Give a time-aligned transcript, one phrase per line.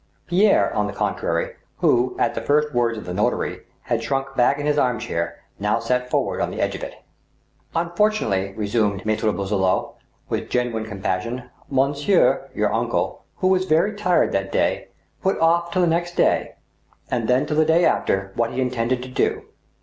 [0.25, 4.57] Pierre, on the contrary, who, at the first words of the notary, had shrunk back
[4.57, 7.03] in his arm chair, now sat forward on the edge of it."
[7.75, 9.93] Unfortunately," resumed Maftre Boisselot,
[10.27, 14.87] with genuine com passion," monsieur, your uncle, who was very tired that day,
[15.21, 16.55] put off till the next day,
[17.11, 19.43] and then till the day after, what he intended to do.